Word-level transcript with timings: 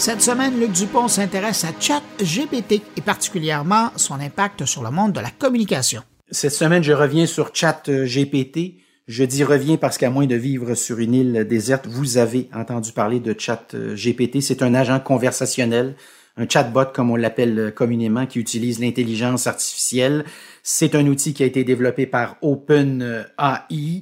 Cette 0.00 0.22
semaine, 0.22 0.58
Luc 0.58 0.72
Dupont 0.72 1.08
s'intéresse 1.08 1.62
à 1.64 1.78
ChatGPT 1.78 2.80
et 2.96 3.02
particulièrement 3.02 3.90
son 3.96 4.14
impact 4.14 4.64
sur 4.64 4.82
le 4.82 4.90
monde 4.90 5.12
de 5.12 5.20
la 5.20 5.28
communication. 5.28 6.00
Cette 6.30 6.54
semaine, 6.54 6.82
je 6.82 6.94
reviens 6.94 7.26
sur 7.26 7.54
ChatGPT. 7.54 8.76
Je 9.06 9.24
dis 9.24 9.44
reviens 9.44 9.76
parce 9.76 9.98
qu'à 9.98 10.08
moins 10.08 10.24
de 10.24 10.36
vivre 10.36 10.74
sur 10.74 11.00
une 11.00 11.12
île 11.12 11.46
déserte, 11.46 11.86
vous 11.86 12.16
avez 12.16 12.48
entendu 12.54 12.92
parler 12.92 13.20
de 13.20 13.38
ChatGPT. 13.38 14.40
C'est 14.40 14.62
un 14.62 14.72
agent 14.72 15.00
conversationnel, 15.00 15.96
un 16.38 16.48
chatbot 16.48 16.86
comme 16.94 17.10
on 17.10 17.16
l'appelle 17.16 17.74
communément, 17.76 18.24
qui 18.24 18.38
utilise 18.38 18.80
l'intelligence 18.80 19.46
artificielle. 19.46 20.24
C'est 20.62 20.94
un 20.94 21.06
outil 21.08 21.34
qui 21.34 21.42
a 21.42 21.46
été 21.46 21.62
développé 21.62 22.06
par 22.06 22.38
OpenAI 22.40 24.00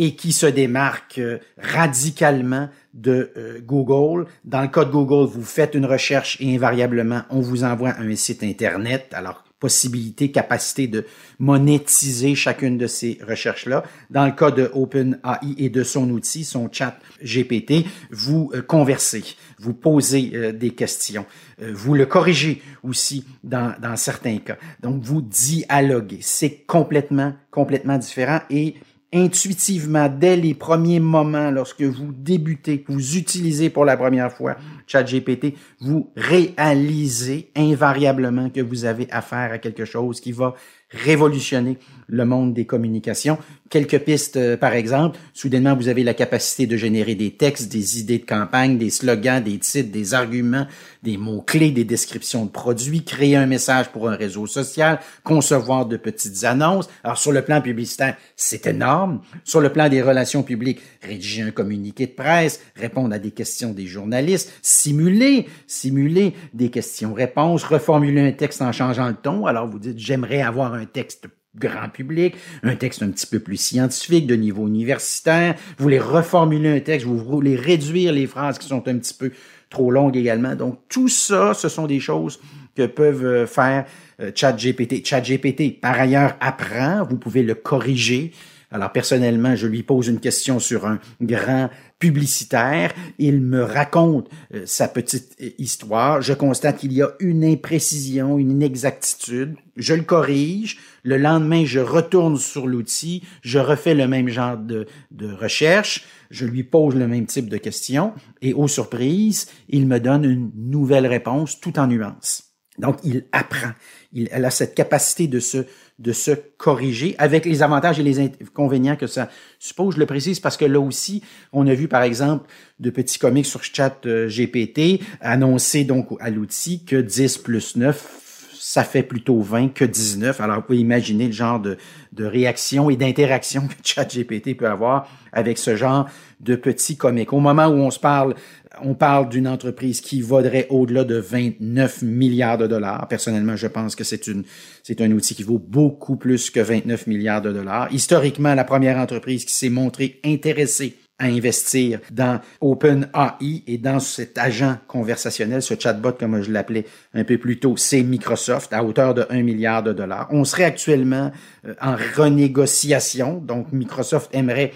et 0.00 0.14
qui 0.14 0.32
se 0.32 0.46
démarque 0.46 1.18
euh, 1.18 1.38
radicalement 1.58 2.70
de 2.94 3.32
euh, 3.36 3.60
Google. 3.60 4.26
Dans 4.44 4.62
le 4.62 4.68
cas 4.68 4.86
de 4.86 4.90
Google, 4.90 5.30
vous 5.30 5.44
faites 5.44 5.74
une 5.74 5.84
recherche 5.84 6.38
et 6.40 6.54
invariablement, 6.54 7.20
on 7.28 7.40
vous 7.40 7.64
envoie 7.64 7.90
un 7.98 8.16
site 8.16 8.42
Internet. 8.42 9.08
Alors, 9.12 9.44
possibilité, 9.58 10.30
capacité 10.30 10.86
de 10.86 11.04
monétiser 11.38 12.34
chacune 12.34 12.78
de 12.78 12.86
ces 12.86 13.18
recherches-là. 13.28 13.84
Dans 14.08 14.24
le 14.24 14.32
cas 14.32 14.50
de 14.50 14.70
OpenAI 14.72 15.54
et 15.58 15.68
de 15.68 15.82
son 15.82 16.08
outil, 16.08 16.44
son 16.44 16.70
chat 16.72 16.98
GPT, 17.22 17.84
vous 18.10 18.50
euh, 18.54 18.62
conversez, 18.62 19.22
vous 19.58 19.74
posez 19.74 20.54
des 20.54 20.70
questions, 20.70 21.26
vous 21.58 21.92
le 21.92 22.06
corrigez 22.06 22.62
aussi 22.82 23.26
dans, 23.44 23.74
dans 23.82 23.96
certains 23.96 24.38
cas. 24.38 24.56
Donc, 24.82 25.02
vous 25.02 25.20
dialoguez. 25.20 26.20
C'est 26.22 26.64
complètement, 26.66 27.34
complètement 27.50 27.98
différent 27.98 28.40
et 28.48 28.76
intuitivement, 29.12 30.08
dès 30.08 30.36
les 30.36 30.54
premiers 30.54 31.00
moments, 31.00 31.50
lorsque 31.50 31.82
vous 31.82 32.12
débutez, 32.12 32.84
vous 32.88 33.16
utilisez 33.16 33.70
pour 33.70 33.84
la 33.84 33.96
première 33.96 34.32
fois 34.32 34.56
ChatGPT, 34.86 35.54
vous 35.80 36.10
réalisez 36.16 37.50
invariablement 37.56 38.50
que 38.50 38.60
vous 38.60 38.84
avez 38.84 39.10
affaire 39.10 39.52
à 39.52 39.58
quelque 39.58 39.84
chose 39.84 40.20
qui 40.20 40.32
va 40.32 40.54
révolutionner 40.90 41.78
le 42.10 42.24
monde 42.24 42.52
des 42.52 42.66
communications. 42.66 43.38
Quelques 43.70 44.00
pistes, 44.00 44.36
euh, 44.36 44.56
par 44.56 44.72
exemple, 44.72 45.16
soudainement, 45.32 45.76
vous 45.76 45.86
avez 45.86 46.02
la 46.02 46.12
capacité 46.12 46.66
de 46.66 46.76
générer 46.76 47.14
des 47.14 47.30
textes, 47.30 47.70
des 47.70 48.00
idées 48.00 48.18
de 48.18 48.26
campagne, 48.26 48.78
des 48.78 48.90
slogans, 48.90 49.40
des 49.40 49.58
titres, 49.58 49.92
des 49.92 50.12
arguments, 50.12 50.66
des 51.04 51.16
mots-clés, 51.16 51.70
des 51.70 51.84
descriptions 51.84 52.46
de 52.46 52.50
produits, 52.50 53.04
créer 53.04 53.36
un 53.36 53.46
message 53.46 53.90
pour 53.90 54.08
un 54.08 54.16
réseau 54.16 54.48
social, 54.48 54.98
concevoir 55.22 55.86
de 55.86 55.96
petites 55.96 56.42
annonces. 56.42 56.88
Alors, 57.04 57.16
sur 57.16 57.30
le 57.30 57.42
plan 57.42 57.60
publicitaire, 57.60 58.16
c'est 58.34 58.66
énorme. 58.66 59.20
Sur 59.44 59.60
le 59.60 59.70
plan 59.70 59.88
des 59.88 60.02
relations 60.02 60.42
publiques, 60.42 60.80
rédiger 61.00 61.42
un 61.42 61.52
communiqué 61.52 62.08
de 62.08 62.12
presse, 62.12 62.60
répondre 62.74 63.14
à 63.14 63.20
des 63.20 63.30
questions 63.30 63.72
des 63.72 63.86
journalistes, 63.86 64.52
simuler, 64.62 65.46
simuler 65.68 66.34
des 66.54 66.70
questions-réponses, 66.70 67.62
reformuler 67.62 68.20
un 68.20 68.32
texte 68.32 68.62
en 68.62 68.72
changeant 68.72 69.06
le 69.06 69.14
ton. 69.14 69.46
Alors, 69.46 69.68
vous 69.68 69.78
dites, 69.78 69.98
j'aimerais 69.98 70.42
avoir 70.42 70.74
un 70.74 70.79
texte 70.86 71.28
grand 71.56 71.88
public, 71.88 72.36
un 72.62 72.76
texte 72.76 73.02
un 73.02 73.10
petit 73.10 73.26
peu 73.26 73.40
plus 73.40 73.56
scientifique, 73.56 74.26
de 74.26 74.36
niveau 74.36 74.68
universitaire. 74.68 75.54
Vous 75.78 75.82
voulez 75.82 75.98
reformuler 75.98 76.68
un 76.68 76.80
texte, 76.80 77.06
vous 77.06 77.18
voulez 77.18 77.56
réduire 77.56 78.12
les 78.12 78.26
phrases 78.26 78.58
qui 78.58 78.68
sont 78.68 78.86
un 78.86 78.98
petit 78.98 79.14
peu 79.14 79.32
trop 79.68 79.90
longues 79.90 80.16
également. 80.16 80.54
Donc, 80.54 80.80
tout 80.88 81.08
ça, 81.08 81.54
ce 81.54 81.68
sont 81.68 81.86
des 81.86 82.00
choses 82.00 82.40
que 82.76 82.86
peuvent 82.86 83.24
euh, 83.24 83.46
faire 83.46 83.84
euh, 84.20 84.30
ChatGPT. 84.34 85.04
ChatGPT, 85.04 85.80
par 85.80 85.98
ailleurs, 85.98 86.36
apprend, 86.40 87.04
vous 87.04 87.16
pouvez 87.16 87.42
le 87.42 87.54
corriger. 87.54 88.32
Alors 88.72 88.92
personnellement, 88.92 89.56
je 89.56 89.66
lui 89.66 89.82
pose 89.82 90.06
une 90.06 90.20
question 90.20 90.60
sur 90.60 90.86
un 90.86 91.00
grand 91.20 91.70
publicitaire. 91.98 92.92
Il 93.18 93.40
me 93.40 93.62
raconte 93.62 94.28
euh, 94.54 94.62
sa 94.64 94.86
petite 94.86 95.36
euh, 95.40 95.50
histoire. 95.58 96.22
Je 96.22 96.32
constate 96.32 96.78
qu'il 96.78 96.92
y 96.92 97.02
a 97.02 97.10
une 97.18 97.44
imprécision, 97.44 98.38
une 98.38 98.52
inexactitude. 98.52 99.56
Je 99.76 99.94
le 99.94 100.02
corrige. 100.02 100.78
Le 101.02 101.16
lendemain, 101.16 101.64
je 101.64 101.80
retourne 101.80 102.36
sur 102.36 102.66
l'outil. 102.66 103.24
Je 103.42 103.58
refais 103.58 103.94
le 103.94 104.06
même 104.06 104.28
genre 104.28 104.56
de, 104.56 104.86
de 105.10 105.32
recherche. 105.32 106.06
Je 106.30 106.46
lui 106.46 106.62
pose 106.62 106.94
le 106.94 107.08
même 107.08 107.26
type 107.26 107.48
de 107.48 107.56
questions. 107.56 108.12
Et 108.40 108.54
aux 108.54 108.68
surprises, 108.68 109.48
il 109.68 109.88
me 109.88 109.98
donne 109.98 110.24
une 110.24 110.50
nouvelle 110.56 111.06
réponse 111.06 111.60
tout 111.60 111.78
en 111.78 111.88
nuances. 111.88 112.49
Donc, 112.80 112.98
il 113.04 113.24
apprend. 113.32 113.72
Il, 114.12 114.28
elle 114.32 114.44
a 114.44 114.50
cette 114.50 114.74
capacité 114.74 115.28
de 115.28 115.38
se, 115.38 115.58
de 115.98 116.12
se 116.12 116.32
corriger 116.56 117.14
avec 117.18 117.44
les 117.44 117.62
avantages 117.62 118.00
et 118.00 118.02
les 118.02 118.18
inconvénients 118.18 118.96
que 118.96 119.06
ça 119.06 119.28
suppose. 119.58 119.94
Je 119.94 120.00
le 120.00 120.06
précise 120.06 120.40
parce 120.40 120.56
que 120.56 120.64
là 120.64 120.80
aussi, 120.80 121.22
on 121.52 121.66
a 121.66 121.74
vu, 121.74 121.86
par 121.86 122.02
exemple, 122.02 122.48
de 122.80 122.90
petits 122.90 123.18
comics 123.18 123.46
sur 123.46 123.62
chat 123.62 124.06
euh, 124.06 124.28
GPT 124.28 125.02
annoncer 125.20 125.84
donc 125.84 126.08
à 126.20 126.30
l'outil 126.30 126.84
que 126.84 126.96
10 126.96 127.38
plus 127.38 127.76
9 127.76 128.29
ça 128.72 128.84
fait 128.84 129.02
plutôt 129.02 129.40
20 129.40 129.74
que 129.74 129.84
19. 129.84 130.40
Alors, 130.40 130.58
vous 130.58 130.62
pouvez 130.62 130.78
imaginer 130.78 131.26
le 131.26 131.32
genre 131.32 131.58
de, 131.58 131.76
de 132.12 132.24
réaction 132.24 132.88
et 132.88 132.94
d'interaction 132.94 133.62
que 133.66 133.74
ChatGPT 133.82 134.56
peut 134.56 134.68
avoir 134.68 135.08
avec 135.32 135.58
ce 135.58 135.74
genre 135.74 136.08
de 136.38 136.54
petits 136.54 136.96
comics. 136.96 137.32
Au 137.32 137.40
moment 137.40 137.66
où 137.66 137.78
on 137.78 137.90
se 137.90 137.98
parle, 137.98 138.36
on 138.80 138.94
parle 138.94 139.28
d'une 139.28 139.48
entreprise 139.48 140.00
qui 140.00 140.20
vaudrait 140.20 140.68
au-delà 140.70 141.02
de 141.02 141.16
29 141.16 142.02
milliards 142.02 142.58
de 142.58 142.68
dollars. 142.68 143.08
Personnellement, 143.08 143.56
je 143.56 143.66
pense 143.66 143.96
que 143.96 144.04
c'est 144.04 144.28
une, 144.28 144.44
c'est 144.84 145.00
un 145.00 145.10
outil 145.10 145.34
qui 145.34 145.42
vaut 145.42 145.58
beaucoup 145.58 146.14
plus 146.14 146.48
que 146.48 146.60
29 146.60 147.08
milliards 147.08 147.42
de 147.42 147.52
dollars. 147.52 147.92
Historiquement, 147.92 148.54
la 148.54 148.62
première 148.62 148.98
entreprise 148.98 149.44
qui 149.44 149.52
s'est 149.52 149.68
montrée 149.68 150.20
intéressée 150.24 150.94
à 151.20 151.26
investir 151.26 152.00
dans 152.10 152.40
OpenAI 152.60 153.62
et 153.66 153.78
dans 153.78 154.00
cet 154.00 154.38
agent 154.38 154.76
conversationnel, 154.88 155.62
ce 155.62 155.74
chatbot 155.78 156.12
comme 156.12 156.42
je 156.42 156.50
l'appelais 156.50 156.86
un 157.14 157.24
peu 157.24 157.38
plus 157.38 157.60
tôt, 157.60 157.76
c'est 157.76 158.02
Microsoft 158.02 158.72
à 158.72 158.82
hauteur 158.82 159.14
de 159.14 159.26
1 159.30 159.42
milliard 159.42 159.82
de 159.82 159.92
dollars. 159.92 160.28
On 160.30 160.44
serait 160.44 160.64
actuellement 160.64 161.30
euh, 161.66 161.74
en 161.80 161.94
renégociation, 162.16 163.36
donc 163.36 163.70
Microsoft 163.72 164.30
aimerait 164.34 164.72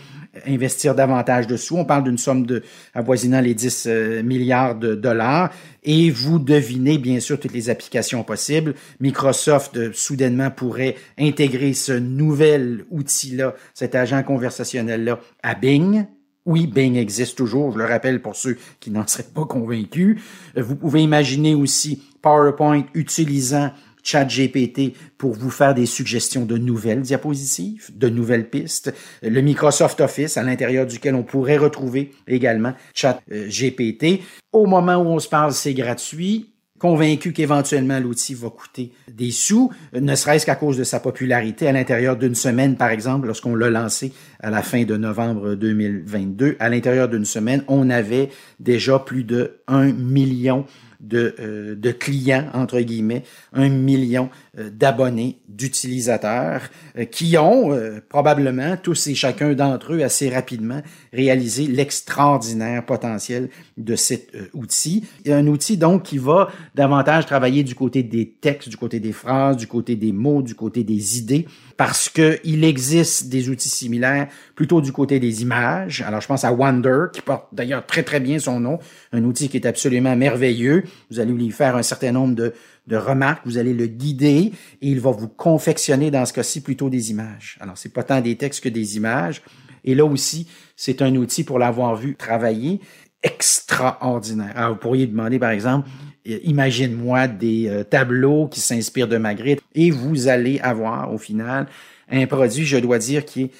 investir 0.47 0.95
davantage 0.95 1.47
dessous. 1.47 1.77
On 1.77 1.85
parle 1.85 2.05
d'une 2.05 2.19
somme 2.19 2.47
de 2.47 2.63
avoisinant 2.95 3.41
les 3.41 3.55
10 3.55 3.87
euh, 3.87 4.23
milliards 4.23 4.75
de 4.75 4.95
dollars. 4.95 5.51
Et 5.83 6.11
vous 6.11 6.39
devinez 6.39 6.99
bien 6.99 7.21
sûr 7.21 7.39
toutes 7.39 7.53
les 7.53 7.71
applications 7.71 8.23
possibles. 8.23 8.75
Microsoft 9.01 9.77
euh, 9.77 9.91
soudainement 9.93 10.51
pourrait 10.51 10.97
intégrer 11.19 11.73
ce 11.73 11.93
nouvel 11.93 12.85
outil-là, 12.91 13.55
cet 13.75 13.95
agent 13.95 14.23
conversationnel-là, 14.23 15.21
à 15.43 15.55
Bing. 15.55 16.07
Oui, 16.47 16.67
Bing 16.67 16.97
existe 16.97 17.39
toujours, 17.39 17.73
je 17.73 17.79
le 17.79 17.87
rappelle 17.87 18.21
pour 18.21 18.37
ceux 18.37 18.59
qui 18.79 18.91
n'en 18.91 19.07
seraient 19.07 19.23
pas 19.23 19.47
convaincus. 19.47 20.21
Euh, 20.59 20.63
vous 20.63 20.77
pouvez 20.77 21.03
imaginer 21.03 21.55
aussi 21.55 22.03
PowerPoint 22.21 22.85
utilisant 22.93 23.71
ChatGPT 24.03 24.95
pour 25.17 25.33
vous 25.33 25.51
faire 25.51 25.75
des 25.75 25.87
suggestions 25.87 26.45
de 26.45 26.59
nouvelles 26.59 27.01
diapositives, 27.01 27.91
de 27.97 28.11
nouvelles 28.11 28.51
pistes, 28.51 28.93
le 29.23 29.41
Microsoft 29.41 30.01
Office 30.03 30.37
à 30.37 30.43
l'intérieur 30.43 30.87
duquel 30.87 31.15
on 31.15 31.23
pourrait 31.23 31.57
retrouver 31.57 32.13
également 32.29 32.75
ChatGPT. 32.93 34.21
Au 34.53 34.67
moment 34.67 34.97
où 34.97 35.07
on 35.07 35.19
se 35.19 35.29
parle, 35.29 35.53
c'est 35.53 35.73
gratuit 35.73 36.54
convaincu 36.85 37.33
qu'éventuellement 37.33 37.99
l'outil 37.99 38.35
va 38.35 38.51
coûter 38.51 38.93
des 39.11 39.31
sous, 39.31 39.73
ne 39.95 40.15
serait-ce 40.15 40.45
qu'à 40.45 40.55
cause 40.55 40.77
de 40.77 40.85
sa 40.85 41.01
popularité 41.01 41.67
à 41.67 41.73
l'intérieur 41.73 42.15
d'une 42.15 42.35
semaine, 42.35 42.77
par 42.77 42.91
exemple, 42.91 43.27
lorsqu'on 43.27 43.55
l'a 43.55 43.71
lancé 43.71 44.13
à 44.41 44.51
la 44.51 44.61
fin 44.61 44.85
de 44.85 44.95
novembre 44.95 45.55
2022, 45.55 46.57
à 46.59 46.69
l'intérieur 46.69 47.09
d'une 47.09 47.25
semaine, 47.25 47.65
on 47.69 47.89
avait 47.89 48.29
déjà 48.61 48.99
plus 48.99 49.25
de 49.25 49.61
1 49.67 49.93
million 49.95 50.67
de, 51.05 51.35
euh, 51.39 51.75
de 51.77 51.91
clients, 51.93 52.47
entre 52.55 52.81
guillemets, 52.81 53.23
un 53.53 53.69
million 53.69 54.31
euh, 54.59 54.71
d'abonnés, 54.71 55.39
d'utilisateurs, 55.49 56.63
euh, 56.99 57.05
qui 57.05 57.37
ont 57.37 57.71
probablement, 58.09 58.77
tous 58.77 59.07
et 59.07 59.15
chacun 59.15 59.53
d'entre 59.55 59.95
eux, 59.95 60.03
assez 60.03 60.29
rapidement 60.29 60.83
réalisé 61.13 61.67
l'extraordinaire 61.67 62.85
potentiel 62.85 63.51
de 63.77 63.97
cet 63.97 64.33
outil. 64.53 65.05
Un 65.27 65.47
outil, 65.47 65.77
donc, 65.77 66.05
qui 66.05 66.19
va 66.19 66.49
davantage 66.75 67.27
travailler 67.27 67.63
du 67.63 67.75
côté 67.75 68.03
des 68.03 68.29
textes, 68.29 68.69
du 68.69 68.77
côté 68.77 69.01
des 69.01 69.13
phrases, 69.13 69.57
du 69.57 69.67
côté 69.67 69.97
des 69.97 70.13
mots, 70.13 70.43
du 70.43 70.55
côté 70.55 70.85
des 70.85 71.19
idées, 71.19 71.47
parce 71.77 72.09
que 72.09 72.39
il 72.45 72.65
existe 72.65 73.29
des 73.29 73.49
outils 73.49 73.69
similaires 73.69 74.29
plutôt 74.55 74.81
du 74.81 74.93
côté 74.93 75.21
des 75.21 75.43
images. 75.43 76.03
Alors, 76.03 76.21
je 76.21 76.29
pense 76.29 76.45
à 76.45 76.53
Wonder, 76.53 77.07
qui 77.13 77.21
porte 77.21 77.49
d'ailleurs 77.53 77.85
très, 77.87 78.03
très 78.03 78.21
bien 78.21 78.39
son 78.39 78.61
nom, 78.61 78.79
un 79.13 79.25
outil 79.25 79.49
qui 79.49 79.57
est 79.57 79.67
absolument 79.67 80.17
merveilleux. 80.17 80.85
Vous 81.11 81.21
allez 81.21 81.33
lui 81.33 81.51
faire 81.51 81.77
un 81.77 81.83
certain 81.83 82.13
nombre 82.13 82.35
de, 82.35 82.97
remarques, 82.97 83.43
vous 83.45 83.59
allez 83.59 83.75
le 83.75 83.87
guider 83.87 84.53
et 84.83 84.89
il 84.89 85.01
va 85.01 85.11
vous 85.11 85.29
confectionner, 85.29 86.11
dans 86.11 86.25
ce 86.25 86.33
cas-ci, 86.33 86.63
plutôt 86.63 86.91
des 86.91 87.11
images. 87.11 87.59
Alors, 87.61 87.79
c'est 87.79 87.93
pas 87.93 88.03
tant 88.03 88.21
des 88.21 88.37
textes 88.37 88.63
que 88.63 88.69
des 88.69 88.97
images. 88.97 89.43
Et 89.85 89.95
là 89.95 90.05
aussi, 90.05 90.49
c'est 90.77 91.03
un 91.03 91.15
outil 91.17 91.45
pour 91.45 91.59
l'avoir 91.59 91.97
vu 91.97 92.15
travailler 92.15 92.81
extraordinaire. 93.23 94.53
Alors, 94.55 94.75
vous 94.75 94.81
pourriez 94.81 95.07
demander, 95.07 95.39
par 95.39 95.51
exemple, 95.51 95.89
euh, 96.29 96.39
imagine-moi 96.45 97.29
des 97.29 97.69
euh, 97.69 97.85
tableaux 97.85 98.49
qui 98.49 98.61
s'inspirent 98.61 99.09
de 99.09 99.17
Magritte 99.17 99.61
et 99.75 99.91
vous 99.91 100.29
allez 100.29 100.59
avoir, 100.61 101.13
au 101.13 101.19
final, 101.19 101.67
un 102.11 102.27
produit, 102.27 102.65
je 102.65 102.77
dois 102.79 102.99
dire, 102.99 103.25
qui 103.25 103.43
est 103.43 103.51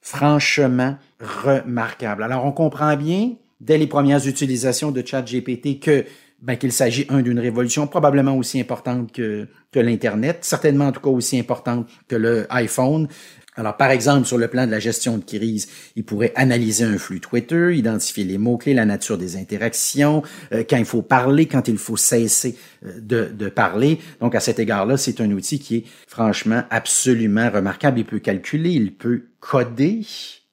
franchement 0.00 0.96
remarquable. 1.20 2.22
Alors, 2.22 2.44
on 2.44 2.52
comprend 2.52 2.96
bien, 2.96 3.32
dès 3.60 3.78
les 3.78 3.86
premières 3.86 4.26
utilisations 4.26 4.90
de 4.90 5.02
ChatGPT, 5.04 5.80
que 5.80 6.04
ben, 6.44 6.58
qu'il 6.58 6.72
s'agit, 6.72 7.06
un, 7.08 7.22
d'une 7.22 7.38
révolution 7.38 7.86
probablement 7.86 8.36
aussi 8.36 8.60
importante 8.60 9.12
que, 9.12 9.48
que 9.72 9.80
l'Internet, 9.80 10.38
certainement 10.42 10.88
en 10.88 10.92
tout 10.92 11.00
cas 11.00 11.08
aussi 11.08 11.38
importante 11.38 11.88
que 12.06 12.16
le 12.16 12.46
iPhone. 12.50 13.08
Alors, 13.56 13.76
par 13.76 13.90
exemple, 13.90 14.26
sur 14.26 14.36
le 14.36 14.48
plan 14.48 14.66
de 14.66 14.70
la 14.70 14.80
gestion 14.80 15.16
de 15.16 15.24
crise, 15.24 15.68
il 15.96 16.04
pourrait 16.04 16.32
analyser 16.34 16.84
un 16.84 16.98
flux 16.98 17.20
Twitter, 17.20 17.74
identifier 17.74 18.24
les 18.24 18.36
mots-clés, 18.36 18.74
la 18.74 18.84
nature 18.84 19.16
des 19.16 19.36
interactions, 19.36 20.22
euh, 20.52 20.64
quand 20.68 20.76
il 20.76 20.84
faut 20.84 21.02
parler, 21.02 21.46
quand 21.46 21.66
il 21.68 21.78
faut 21.78 21.96
cesser 21.96 22.56
euh, 22.84 23.00
de, 23.00 23.30
de, 23.32 23.48
parler. 23.48 24.00
Donc, 24.20 24.34
à 24.34 24.40
cet 24.40 24.58
égard-là, 24.58 24.96
c'est 24.96 25.20
un 25.20 25.30
outil 25.30 25.60
qui 25.60 25.76
est 25.76 25.84
franchement 26.08 26.64
absolument 26.68 27.48
remarquable. 27.48 28.00
Il 28.00 28.04
peut 28.04 28.18
calculer, 28.18 28.72
il 28.72 28.92
peut 28.96 29.28
coder. 29.40 30.04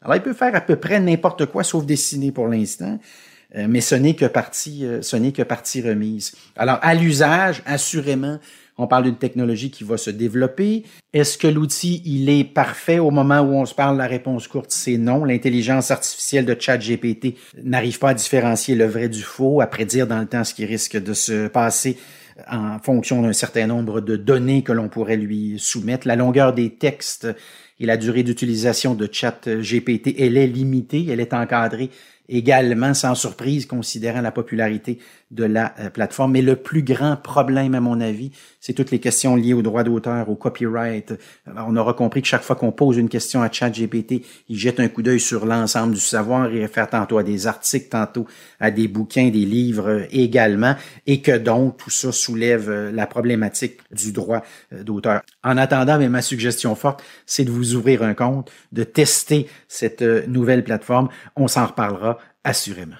Alors, 0.03 0.15
il 0.15 0.21
peut 0.21 0.33
faire 0.33 0.55
à 0.55 0.61
peu 0.61 0.77
près 0.77 0.99
n'importe 0.99 1.47
quoi, 1.47 1.63
sauf 1.63 1.85
dessiner 1.85 2.31
pour 2.31 2.47
l'instant. 2.47 2.99
Euh, 3.55 3.67
mais 3.69 3.81
ce 3.81 3.95
n'est 3.95 4.15
que 4.15 4.25
partie, 4.25 4.85
ce 5.01 5.15
n'est 5.15 5.31
que 5.31 5.43
partie 5.43 5.81
remise. 5.81 6.33
Alors, 6.55 6.79
à 6.81 6.93
l'usage, 6.93 7.61
assurément, 7.65 8.39
on 8.77 8.87
parle 8.87 9.03
d'une 9.03 9.17
technologie 9.17 9.69
qui 9.69 9.83
va 9.83 9.97
se 9.97 10.09
développer. 10.09 10.83
Est-ce 11.13 11.37
que 11.37 11.47
l'outil, 11.47 12.01
il 12.05 12.29
est 12.29 12.43
parfait 12.43 12.99
au 12.99 13.11
moment 13.11 13.41
où 13.41 13.53
on 13.53 13.65
se 13.65 13.75
parle? 13.75 13.97
La 13.97 14.07
réponse 14.07 14.47
courte, 14.47 14.71
c'est 14.71 14.97
non. 14.97 15.23
L'intelligence 15.23 15.91
artificielle 15.91 16.45
de 16.45 16.55
ChatGPT 16.57 17.35
n'arrive 17.63 17.99
pas 17.99 18.09
à 18.09 18.13
différencier 18.13 18.75
le 18.75 18.85
vrai 18.85 19.09
du 19.09 19.21
faux, 19.21 19.61
à 19.61 19.67
prédire 19.67 20.07
dans 20.07 20.19
le 20.19 20.25
temps 20.25 20.43
ce 20.43 20.53
qui 20.53 20.65
risque 20.65 20.97
de 21.01 21.13
se 21.13 21.47
passer 21.47 21.97
en 22.49 22.79
fonction 22.79 23.21
d'un 23.21 23.33
certain 23.33 23.67
nombre 23.67 24.01
de 24.01 24.15
données 24.15 24.63
que 24.63 24.71
l'on 24.71 24.89
pourrait 24.89 25.17
lui 25.17 25.55
soumettre. 25.57 26.07
La 26.07 26.15
longueur 26.15 26.53
des 26.53 26.71
textes 26.71 27.27
et 27.79 27.85
la 27.85 27.97
durée 27.97 28.23
d'utilisation 28.23 28.93
de 28.93 29.09
ChatGPT, 29.11 30.15
elle 30.19 30.37
est 30.37 30.47
limitée, 30.47 31.07
elle 31.09 31.19
est 31.19 31.33
encadrée 31.33 31.89
également 32.31 32.93
sans 32.93 33.13
surprise 33.13 33.65
considérant 33.65 34.21
la 34.21 34.31
popularité 34.31 34.99
de 35.31 35.43
la 35.43 35.73
euh, 35.79 35.89
plateforme. 35.89 36.31
Mais 36.31 36.41
le 36.41 36.55
plus 36.55 36.81
grand 36.81 37.17
problème, 37.17 37.75
à 37.75 37.81
mon 37.81 37.99
avis, 37.99 38.31
c'est 38.59 38.73
toutes 38.73 38.91
les 38.91 38.99
questions 38.99 39.35
liées 39.35 39.53
aux 39.53 39.61
droits 39.61 39.83
d'auteur, 39.83 40.29
au 40.29 40.35
copyright. 40.35 41.13
On 41.45 41.75
aura 41.75 41.93
compris 41.93 42.21
que 42.21 42.27
chaque 42.27 42.43
fois 42.43 42.55
qu'on 42.55 42.71
pose 42.71 42.97
une 42.97 43.09
question 43.09 43.41
à 43.41 43.51
ChatGPT, 43.51 44.25
il 44.49 44.57
jette 44.57 44.79
un 44.79 44.87
coup 44.87 45.01
d'œil 45.01 45.19
sur 45.19 45.45
l'ensemble 45.45 45.93
du 45.93 45.99
savoir 45.99 46.51
et 46.51 46.61
réfère 46.61 46.89
tantôt 46.89 47.17
à 47.17 47.23
des 47.23 47.47
articles, 47.47 47.89
tantôt 47.89 48.25
à 48.59 48.71
des 48.71 48.87
bouquins, 48.87 49.29
des 49.29 49.45
livres 49.45 49.89
euh, 49.89 50.03
également, 50.11 50.75
et 51.05 51.21
que 51.21 51.37
donc 51.37 51.77
tout 51.77 51.89
ça 51.89 52.11
soulève 52.31 52.69
euh, 52.69 52.91
la 52.91 53.07
problématique 53.07 53.81
du 53.91 54.11
droit 54.11 54.43
d'auteur. 54.71 55.21
En 55.43 55.57
attendant, 55.57 55.97
mais 55.97 56.09
ma 56.09 56.21
suggestion 56.21 56.75
forte, 56.75 57.03
c'est 57.25 57.45
de 57.45 57.51
vous 57.51 57.75
ouvrir 57.75 58.03
un 58.03 58.13
compte, 58.13 58.51
de 58.71 58.83
tester 58.83 59.47
cette 59.67 60.01
nouvelle 60.01 60.63
plateforme. 60.63 61.09
On 61.35 61.47
s'en 61.47 61.65
reparlera 61.65 62.17
assurément. 62.43 62.95